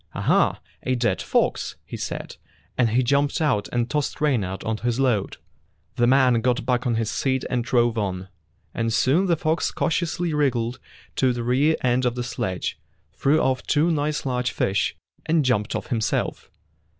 "Aha, 0.15 0.59
a 0.81 0.95
dead 0.95 1.21
fox!" 1.21 1.75
he 1.85 1.95
said, 1.95 2.37
and 2.75 2.89
he 2.89 3.03
jumped 3.03 3.39
out 3.39 3.69
and 3.71 3.87
tossed 3.87 4.19
Reynard 4.19 4.63
onto 4.63 4.81
his 4.81 4.99
load. 4.99 5.37
218 5.37 5.37
Fairy 5.37 5.75
Tale 5.75 5.83
Foxes 5.83 6.01
The 6.01 6.07
man 6.07 6.41
got 6.41 6.65
back 6.65 6.87
on 6.87 6.95
his 6.95 7.11
seat 7.11 7.45
and 7.51 7.63
drove 7.63 7.97
on. 7.99 8.27
And 8.73 8.91
soon 8.91 9.27
the 9.27 9.37
fox 9.37 9.69
cautiously 9.69 10.33
wriggled 10.33 10.79
to 11.17 11.31
the 11.33 11.43
rear 11.43 11.75
end 11.83 12.05
of 12.05 12.15
the 12.15 12.23
sledge, 12.23 12.79
threw 13.13 13.39
off 13.39 13.61
two 13.61 13.91
nice 13.91 14.25
large 14.25 14.49
fish, 14.49 14.95
and 15.27 15.45
jumped 15.45 15.75
off 15.75 15.89
himself. 15.89 16.49